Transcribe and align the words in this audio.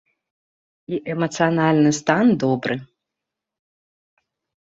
І 0.95 0.99
эмацыянальны 1.13 1.91
стан 1.99 2.25
добры! 2.43 2.75